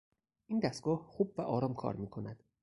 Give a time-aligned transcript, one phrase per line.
[0.47, 2.43] این دستگاه خوب و آرام کار میکند.